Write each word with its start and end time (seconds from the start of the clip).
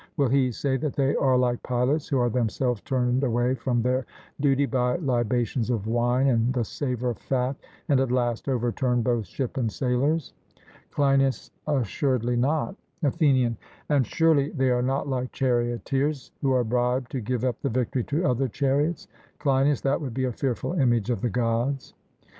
Will 0.17 0.29
he 0.29 0.51
say 0.51 0.77
that 0.77 0.95
they 0.95 1.15
are 1.17 1.37
like 1.37 1.61
pilots, 1.61 2.07
who 2.07 2.17
are 2.17 2.27
themselves 2.31 2.81
turned 2.81 3.23
away 3.23 3.53
from 3.53 3.83
their 3.83 4.07
duty 4.39 4.65
by 4.65 4.95
'libations 4.95 5.69
of 5.69 5.85
wine 5.85 6.25
and 6.25 6.51
the 6.55 6.65
savour 6.65 7.11
of 7.11 7.19
fat,' 7.19 7.55
and 7.87 7.99
at 7.99 8.11
last 8.11 8.49
overturn 8.49 9.03
both 9.03 9.27
ship 9.27 9.57
and 9.57 9.71
sailors? 9.71 10.33
CLEINIAS: 10.89 11.51
Assuredly 11.67 12.35
not. 12.35 12.75
ATHENIAN: 13.03 13.57
And 13.89 14.07
surely 14.07 14.49
they 14.49 14.71
are 14.71 14.81
not 14.81 15.07
like 15.07 15.31
charioteers 15.33 16.31
who 16.41 16.51
are 16.51 16.63
bribed 16.63 17.11
to 17.11 17.21
give 17.21 17.43
up 17.43 17.61
the 17.61 17.69
victory 17.69 18.03
to 18.05 18.25
other 18.25 18.47
chariots? 18.47 19.07
CLEINIAS: 19.37 19.81
That 19.81 20.01
would 20.01 20.15
be 20.15 20.23
a 20.23 20.31
fearful 20.31 20.73
image 20.73 21.11
of 21.11 21.21
the 21.21 21.29
Gods. 21.29 21.93